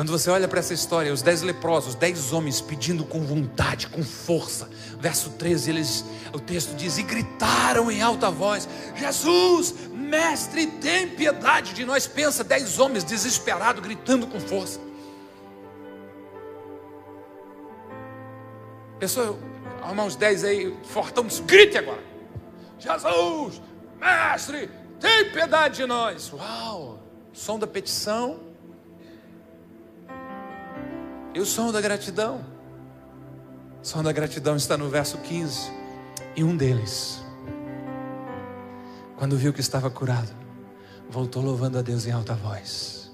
[0.00, 4.02] Quando você olha para essa história, os dez leprosos, dez homens pedindo com vontade, com
[4.02, 4.66] força.
[4.98, 11.74] Verso 13, eles, o texto diz: E gritaram em alta voz: Jesus, mestre, tem piedade
[11.74, 12.06] de nós.
[12.06, 14.80] Pensa, dez homens desesperados, gritando com força.
[18.98, 19.38] Pessoal,
[19.82, 22.02] arrumar uns dez aí, fortão, grite agora:
[22.78, 23.60] Jesus,
[24.00, 26.32] mestre, tem piedade de nós.
[26.32, 27.02] Uau,
[27.34, 28.48] som da petição
[31.34, 32.44] e o som da gratidão?
[33.82, 35.70] O som da gratidão está no verso 15.
[36.36, 37.22] E um deles,
[39.16, 40.30] quando viu que estava curado,
[41.08, 43.10] voltou louvando a Deus em alta voz.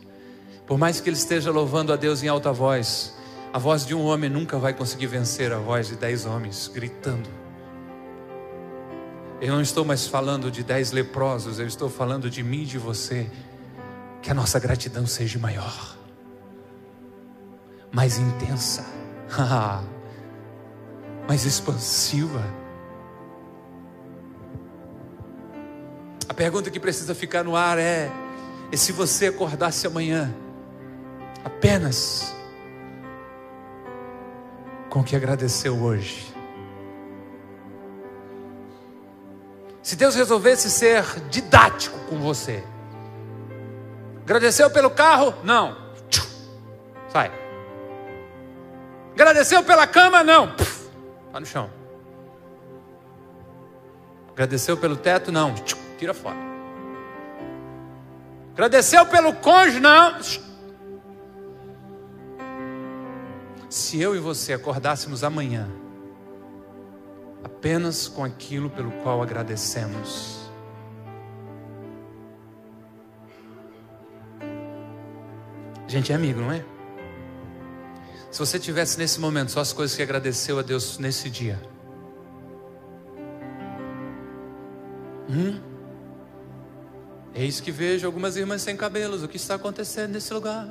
[0.66, 3.14] Por mais que ele esteja louvando a Deus em alta voz,
[3.52, 7.28] a voz de um homem nunca vai conseguir vencer a voz de dez homens gritando.
[9.40, 12.78] Eu não estou mais falando de dez leprosos, eu estou falando de mim e de
[12.78, 13.30] você.
[14.20, 15.95] Que a nossa gratidão seja maior,
[17.92, 18.84] mais intensa,
[21.28, 22.42] mais expansiva.
[26.28, 28.10] A pergunta que precisa ficar no ar é:
[28.70, 30.34] e se você acordasse amanhã
[31.44, 32.34] apenas
[34.90, 36.34] com o que agradeceu hoje?
[39.82, 42.64] Se Deus resolvesse ser didático com você,
[44.24, 45.32] agradeceu pelo carro?
[45.44, 45.76] Não,
[47.08, 47.45] sai.
[49.16, 50.22] Agradeceu pela cama?
[50.22, 50.54] Não,
[51.26, 51.70] está no chão.
[54.30, 55.32] Agradeceu pelo teto?
[55.32, 55.54] Não,
[55.98, 56.36] tira fora.
[58.52, 59.80] Agradeceu pelo cônjuge?
[59.80, 60.18] Não.
[63.70, 65.66] Se eu e você acordássemos amanhã,
[67.42, 70.46] apenas com aquilo pelo qual agradecemos.
[75.88, 76.75] Gente é amigo, não é?
[78.36, 81.58] Se você tivesse nesse momento só as coisas que agradeceu a Deus nesse dia.
[85.26, 85.58] Hum?
[87.34, 89.22] Eis que vejo algumas irmãs sem cabelos.
[89.22, 90.68] O que está acontecendo nesse lugar?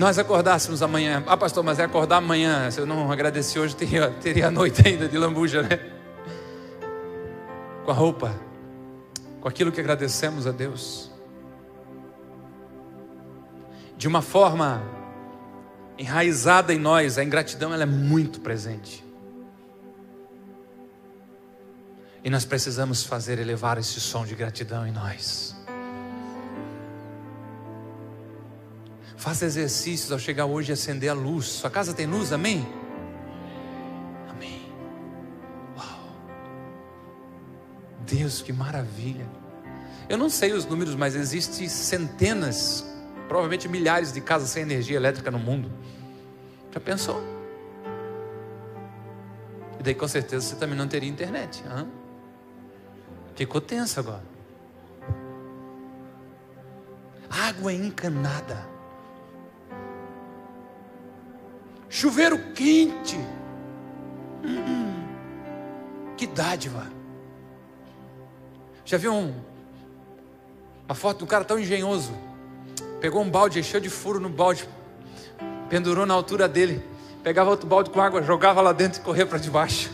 [0.00, 4.10] Nós acordássemos amanhã, ah pastor, mas é acordar amanhã, se eu não agradeci hoje, teria,
[4.10, 5.78] teria a noite ainda de lambuja, né?
[7.84, 8.34] Com a roupa,
[9.42, 11.10] com aquilo que agradecemos a Deus.
[13.98, 14.82] De uma forma
[15.98, 19.04] enraizada em nós, a ingratidão ela é muito presente.
[22.24, 25.59] E nós precisamos fazer elevar esse som de gratidão em nós.
[29.20, 31.44] Faça exercícios ao chegar hoje e acender a luz.
[31.44, 32.66] Sua casa tem luz, amém?
[34.30, 34.72] Amém.
[35.76, 36.16] Uau.
[38.06, 39.28] Deus, que maravilha.
[40.08, 42.82] Eu não sei os números, mas existem centenas,
[43.28, 45.70] provavelmente milhares de casas sem energia elétrica no mundo.
[46.72, 47.22] Já pensou?
[49.78, 51.62] E daí com certeza você também não teria internet.
[53.34, 54.24] Ficou tenso agora.
[57.28, 58.69] Água encanada.
[61.90, 63.18] Chuveiro quente.
[64.42, 65.04] Hum,
[66.16, 66.86] que dádiva.
[68.84, 69.34] Já viu um,
[70.86, 72.12] uma foto de um cara tão engenhoso?
[73.00, 74.68] Pegou um balde, encheu de furo no balde,
[75.68, 76.82] pendurou na altura dele,
[77.22, 79.90] pegava outro balde com água, jogava lá dentro e corria para debaixo.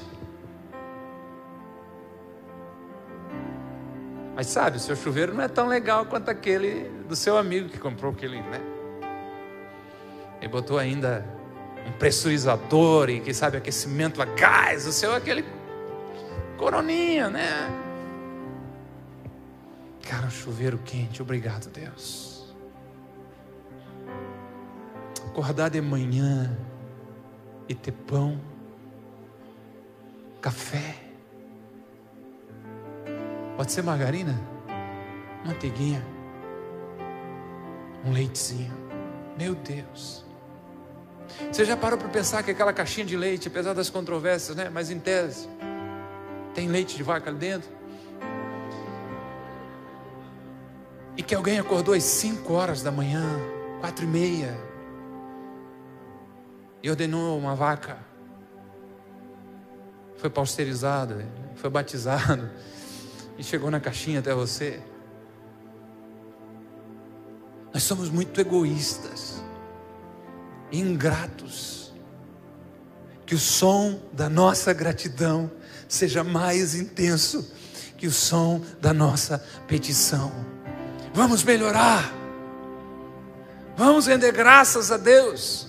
[4.35, 7.78] Mas sabe, o seu chuveiro não é tão legal quanto aquele do seu amigo que
[7.78, 8.61] comprou aquele, né?
[10.40, 11.36] Ele botou ainda
[11.87, 15.44] um pressurizador e, quem sabe, aquecimento a gás, o seu é aquele
[16.57, 17.70] coroninha, né?
[20.03, 22.55] Cara, um chuveiro quente, obrigado, Deus.
[25.29, 26.57] Acordar de manhã
[27.68, 28.40] e ter pão,
[30.40, 30.96] café,
[33.57, 34.38] pode ser margarina,
[35.44, 36.03] manteiguinha,
[38.05, 38.72] um leitezinho.
[39.38, 40.25] Meu Deus.
[41.50, 44.70] Você já parou para pensar que aquela caixinha de leite, apesar das controvérsias, né?
[44.72, 45.48] Mas em tese,
[46.54, 47.70] tem leite de vaca ali dentro?
[51.16, 53.24] E que alguém acordou às 5 horas da manhã,
[53.80, 54.56] quatro e meia,
[56.83, 57.98] e ordenou uma vaca.
[60.16, 61.22] Foi pasteurizado,
[61.56, 62.50] foi batizado,
[63.38, 64.81] e chegou na caixinha até você.
[67.72, 69.46] Nós somos muito egoístas
[70.71, 71.92] ingratos.
[73.25, 75.50] Que o som da nossa gratidão
[75.88, 77.52] seja mais intenso
[77.96, 80.33] que o som da nossa petição.
[81.12, 82.12] Vamos melhorar.
[83.77, 85.69] Vamos render graças a Deus.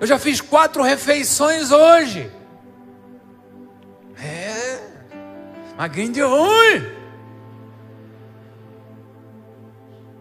[0.00, 2.30] Eu já fiz quatro refeições hoje.
[4.16, 4.80] É,
[5.76, 6.97] magrinho de ruim.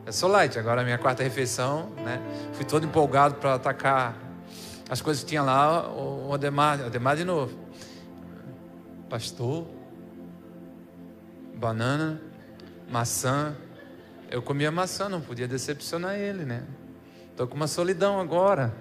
[0.08, 2.22] Eu sou light, agora a minha quarta refeição, né?
[2.54, 4.16] Fui todo empolgado para atacar
[4.90, 7.60] as coisas que tinha lá, o Ademar, Ademar de novo.
[9.10, 9.68] Pastor,
[11.54, 12.22] banana,
[12.90, 13.54] maçã.
[14.32, 16.64] Eu comia maçã, não podia decepcionar ele, né?
[17.32, 18.74] Estou com uma solidão agora.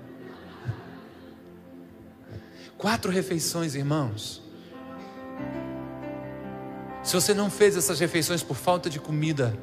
[2.79, 4.41] Quatro refeições, irmãos.
[7.03, 9.59] Se você não fez essas refeições por falta de comida,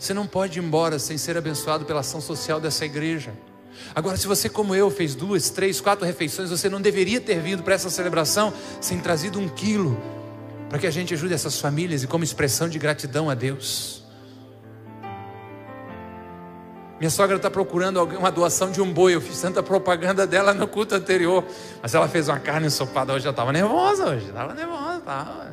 [0.00, 3.34] você não pode ir embora sem ser abençoado pela ação social dessa igreja.
[3.94, 7.62] Agora, se você, como eu, fez duas, três, quatro refeições, você não deveria ter vindo
[7.62, 10.00] para essa celebração sem trazido um quilo
[10.70, 14.02] para que a gente ajude essas famílias e como expressão de gratidão a Deus.
[16.98, 19.14] Minha sogra está procurando uma doação de um boi.
[19.14, 21.44] Eu fiz tanta propaganda dela no culto anterior.
[21.82, 23.26] Mas ela fez uma carne ensopada hoje.
[23.26, 24.26] Eu estava nervosa hoje.
[24.26, 24.98] Estava nervosa.
[24.98, 25.44] Estava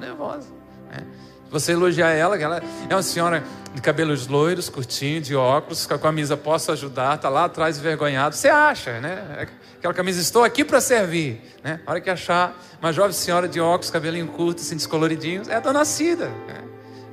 [0.00, 0.06] né?
[0.06, 0.48] nervosa.
[0.90, 1.06] Né?
[1.54, 5.94] Você elogiar ela, que ela é uma senhora de cabelos loiros, curtinho, de óculos, com
[5.94, 8.34] a camisa posso ajudar, está lá atrás envergonhado.
[8.34, 9.46] Você acha, né?
[9.78, 11.40] Aquela camisa, estou aqui para servir.
[11.62, 11.78] Né?
[11.86, 15.60] A hora que achar uma jovem senhora de óculos, cabelinho curto, assim, descoloridinho, é a
[15.60, 16.26] dona Cida.
[16.26, 16.64] Né?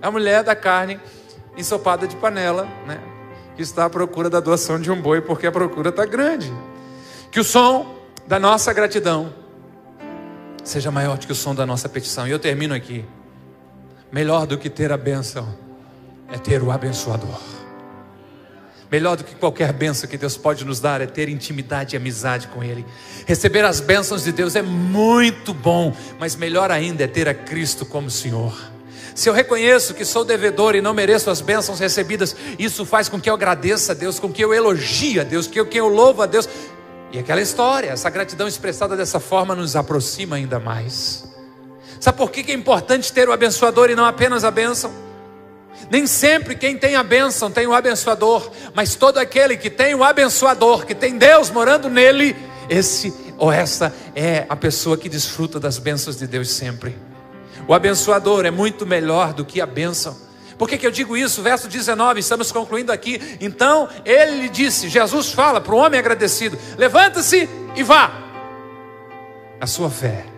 [0.02, 1.00] É a mulher da carne
[1.56, 3.00] ensopada de panela, né?
[3.56, 6.52] que está à procura da doação de um boi, porque a procura está grande.
[7.30, 9.32] Que o som da nossa gratidão
[10.64, 12.28] seja maior do que o som da nossa petição.
[12.28, 13.06] E eu termino aqui.
[14.12, 15.48] Melhor do que ter a bênção
[16.32, 17.40] é ter o abençoador.
[18.92, 22.50] Melhor do que qualquer benção que Deus pode nos dar é ter intimidade e amizade
[22.50, 22.86] com Ele.
[23.26, 27.86] Receber as bênçãos de Deus é muito bom, mas melhor ainda é ter a Cristo
[27.86, 28.54] como Senhor.
[29.16, 33.20] Se eu reconheço que sou devedor e não mereço as bênçãos recebidas, isso faz com
[33.20, 36.22] que eu agradeça a Deus, com que eu elogie a Deus, eu, que eu louvo
[36.22, 36.50] a Deus.
[37.14, 41.31] E aquela história, essa gratidão expressada dessa forma nos aproxima ainda mais.
[42.02, 44.92] Sabe por que é importante ter o abençoador e não apenas a bênção?
[45.88, 50.04] Nem sempre quem tem a bênção tem o abençoador, mas todo aquele que tem o
[50.04, 52.36] abençoador, que tem Deus morando nele,
[52.68, 56.98] esse ou essa é a pessoa que desfruta das bênçãos de Deus sempre.
[57.68, 60.18] O abençoador é muito melhor do que a bênção.
[60.58, 61.44] Por que, que eu digo isso?
[61.44, 63.38] Verso 19, estamos concluindo aqui.
[63.40, 68.12] Então ele disse: Jesus fala para o homem agradecido: levanta-se e vá.
[69.60, 70.31] A sua fé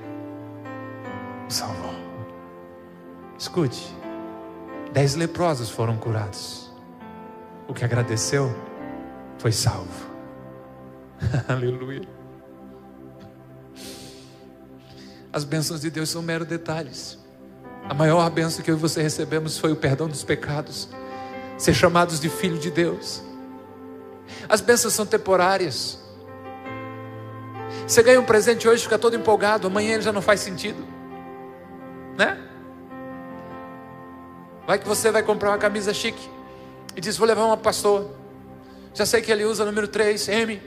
[3.43, 3.93] Escute.
[4.93, 6.71] Dez leprosos foram curados.
[7.67, 8.55] O que agradeceu
[9.37, 10.09] foi salvo.
[11.49, 12.07] Aleluia.
[15.33, 17.19] As bênçãos de Deus são mero detalhes.
[17.89, 20.87] A maior bênção que eu e você recebemos foi o perdão dos pecados,
[21.57, 23.21] ser chamados de filho de Deus.
[24.47, 25.99] As bênçãos são temporárias.
[27.85, 30.87] Você ganha um presente hoje, fica todo empolgado, amanhã ele já não faz sentido,
[32.17, 32.52] né?
[34.65, 36.29] Vai que você vai comprar uma camisa chique
[36.95, 38.09] e diz: Vou levar uma pastor.
[38.93, 40.61] Já sei que ele usa número 3, M.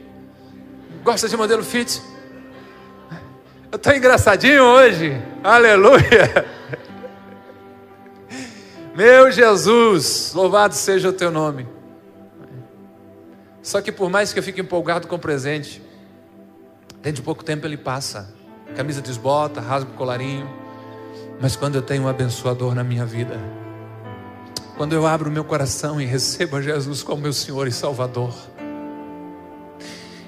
[1.03, 2.03] Gosta de modelo fit.
[3.70, 5.20] Eu estou engraçadinho hoje.
[5.42, 6.47] Aleluia.
[8.94, 11.68] Meu Jesus, louvado seja o teu nome.
[13.62, 15.82] Só que por mais que eu fique empolgado com o presente,
[17.03, 18.34] dentro de pouco tempo ele passa.
[18.74, 20.49] Camisa desbota, rasga o colarinho.
[21.40, 23.38] Mas quando eu tenho um abençoador na minha vida,
[24.77, 28.56] quando eu abro meu coração e recebo a Jesus como meu Senhor e Salvador.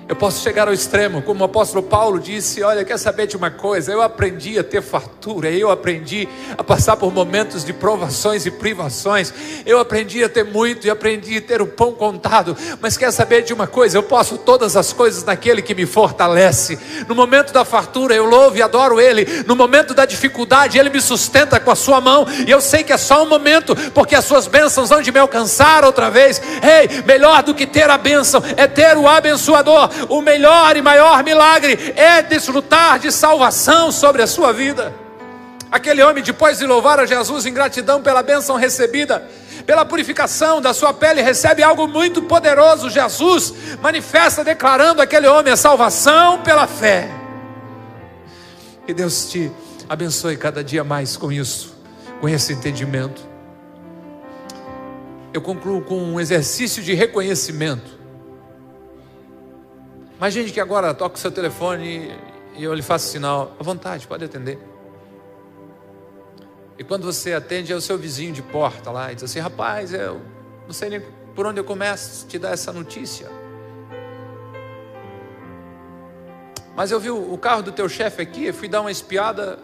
[0.08, 3.50] Eu posso chegar ao extremo, como o apóstolo Paulo disse: Olha, quer saber de uma
[3.50, 3.92] coisa?
[3.92, 9.34] Eu aprendi a ter fartura, eu aprendi a passar por momentos de provações e privações,
[9.66, 12.56] eu aprendi a ter muito e aprendi a ter o pão contado.
[12.80, 13.98] Mas quer saber de uma coisa?
[13.98, 16.78] Eu posso todas as coisas naquele que me fortalece.
[17.06, 19.44] No momento da fartura, eu louvo e adoro Ele.
[19.46, 22.26] No momento da dificuldade, Ele me sustenta com a Sua mão.
[22.46, 25.18] E eu sei que é só um momento, porque as Suas bênçãos vão de me
[25.18, 26.40] alcançar outra vez.
[26.62, 31.22] Ei, melhor do que ter a bênção é ter o abençoador o melhor e maior
[31.24, 34.94] milagre é desfrutar de salvação sobre a sua vida.
[35.70, 39.28] Aquele homem, depois de louvar a Jesus em gratidão pela bênção recebida,
[39.66, 42.88] pela purificação da sua pele, recebe algo muito poderoso.
[42.88, 47.10] Jesus manifesta declarando aquele homem a salvação pela fé.
[48.86, 49.52] Que Deus te
[49.86, 51.74] abençoe cada dia mais com isso,
[52.18, 53.20] com esse entendimento.
[55.34, 57.97] Eu concluo com um exercício de reconhecimento.
[60.18, 62.10] Imagine que agora toca o seu telefone
[62.56, 64.58] e eu lhe faço sinal, à vontade, pode atender.
[66.76, 69.94] E quando você atende, é o seu vizinho de porta lá, e diz assim: rapaz,
[69.94, 70.20] eu
[70.66, 71.00] não sei nem
[71.36, 73.30] por onde eu começo a te dar essa notícia.
[76.74, 79.58] Mas eu vi o carro do teu chefe aqui, fui dar uma espiada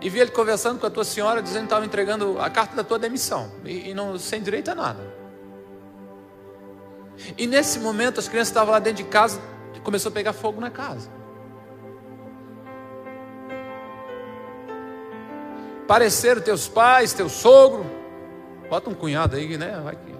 [0.00, 2.84] e vi ele conversando com a tua senhora, dizendo que estava entregando a carta da
[2.84, 5.02] tua demissão, e, e não sem direito a nada.
[7.36, 9.38] E nesse momento as crianças estavam lá dentro de casa
[9.80, 11.10] começou a pegar fogo na casa.
[15.86, 17.86] Pareceram teus pais, teu sogro.
[18.68, 19.80] Bota um cunhado aí, né?
[19.82, 20.16] Vai que...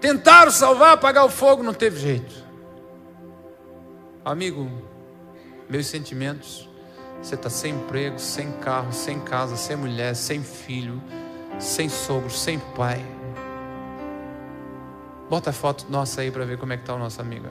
[0.00, 2.34] Tentaram salvar, apagar o fogo, não teve jeito.
[4.24, 4.70] Amigo,
[5.68, 6.68] meus sentimentos.
[7.22, 11.02] Você está sem emprego, sem carro, sem casa, sem mulher, sem filho,
[11.58, 13.04] sem sogro, sem pai.
[15.28, 17.48] Bota a foto nossa aí para ver como é que está o nosso amigo.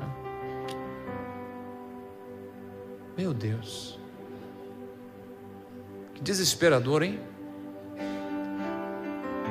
[3.18, 3.98] Meu Deus.
[6.14, 7.20] Que desesperador, hein?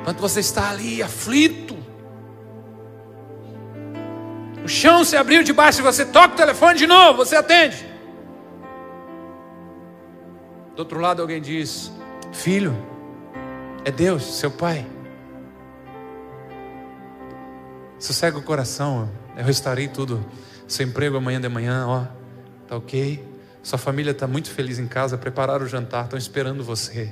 [0.03, 1.75] Quando você está ali aflito,
[4.63, 7.85] o chão se abriu debaixo de você, toca o telefone de novo, você atende.
[10.75, 11.91] Do outro lado alguém diz:
[12.31, 12.75] Filho,
[13.83, 14.85] é Deus, seu pai.
[17.97, 20.23] Sossega o coração, eu restaurei tudo.
[20.67, 22.05] Seu emprego amanhã de manhã, ó,
[22.67, 23.34] tá ok.
[23.65, 27.11] Sua família está muito feliz em casa, prepararam o jantar, estão esperando você.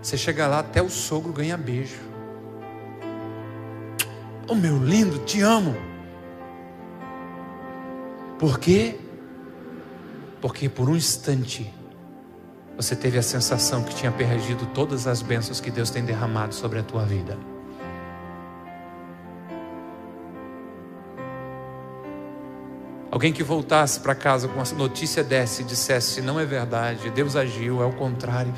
[0.00, 1.98] Você chega lá, até o sogro ganha beijo.
[4.46, 5.74] Oh meu lindo, te amo.
[8.38, 9.00] Por quê?
[10.40, 11.74] Porque por um instante
[12.76, 16.78] você teve a sensação que tinha perdido todas as bênçãos que Deus tem derramado sobre
[16.78, 17.36] a tua vida.
[23.16, 27.34] Alguém que voltasse para casa com a notícia dessa e dissesse: não é verdade, Deus
[27.34, 28.52] agiu, é o contrário.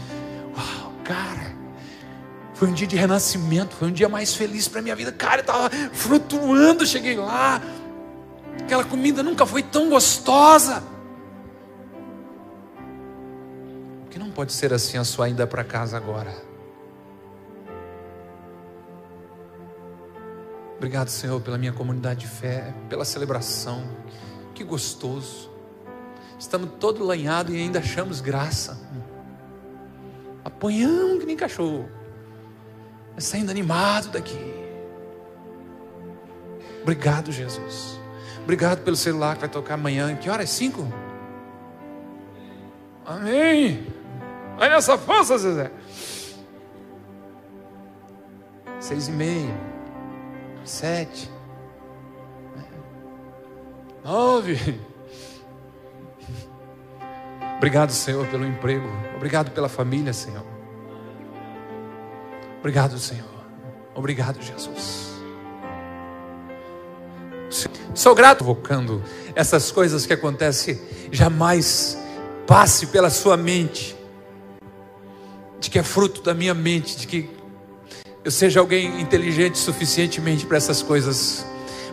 [0.47, 1.55] Uau, cara,
[2.55, 5.13] foi um dia de renascimento, foi um dia mais feliz para minha vida.
[5.13, 7.63] Cara, eu estava flutuando, cheguei lá.
[8.61, 10.83] Aquela comida nunca foi tão gostosa.
[14.11, 16.35] Que não pode ser assim a sua ida para casa agora.
[20.79, 24.09] Obrigado, Senhor, pela minha comunidade de fé, pela celebração.
[24.59, 25.49] Que gostoso.
[26.37, 28.77] Estamos todo lanhado e ainda achamos graça.
[30.45, 31.89] Apanhamos que nem cachorro.
[33.15, 34.37] Mas saindo animado daqui.
[36.83, 38.01] Obrigado, Jesus.
[38.43, 40.17] Obrigado pelo celular que vai tocar amanhã.
[40.17, 40.47] Que hora é?
[40.47, 40.93] Cinco?
[43.07, 43.87] Amém.
[44.59, 45.71] Olha essa força, Zezé.
[48.81, 49.55] Seis e meia.
[50.65, 51.38] Sete
[54.09, 54.59] nove.
[57.59, 58.89] Obrigado, Senhor, pelo emprego.
[59.15, 60.45] Obrigado pela família, Senhor.
[62.59, 63.29] Obrigado, Senhor.
[63.95, 65.09] Obrigado, Jesus.
[67.95, 69.03] Sou grato invocando
[69.35, 70.81] essas coisas que acontecem.
[71.13, 71.99] Jamais
[72.47, 73.95] passe pela sua mente
[75.61, 77.31] de que é fruto da minha mente, de que
[78.25, 81.45] eu seja alguém inteligente suficientemente para essas coisas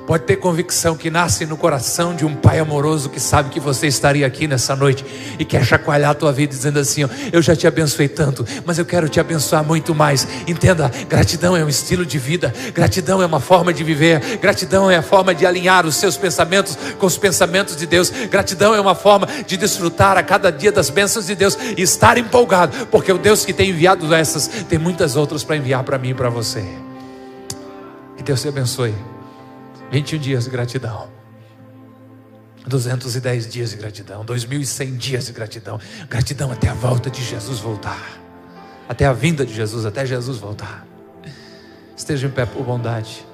[0.06, 3.88] Pode ter convicção que nasce no coração de um pai amoroso que sabe que você
[3.88, 5.04] estaria aqui nessa noite
[5.40, 8.78] e quer chacoalhar a tua vida dizendo assim: ó, Eu já te abençoei tanto, mas
[8.78, 10.28] eu quero te abençoar muito mais.
[10.46, 14.98] Entenda, gratidão é um estilo de vida, gratidão é uma forma de viver, gratidão é
[14.98, 18.96] a forma de alinhar os seus pensamentos com os pensamentos de Deus, gratidão é uma
[18.96, 23.18] forma de desfrutar a cada dia das bênçãos de Deus e estar empolgado, porque o
[23.18, 26.64] Deus que tem enviado essas tem muitas outras para enviar para mim e para você.
[28.16, 29.15] Que Deus te abençoe.
[29.92, 31.16] 21 dias de gratidão.
[32.68, 35.80] 210 dias de gratidão, 2100 dias de gratidão,
[36.10, 38.20] gratidão até a volta de Jesus voltar,
[38.90, 40.86] até a vinda de Jesus, até Jesus voltar.
[41.96, 43.26] Esteja em pé por bondade.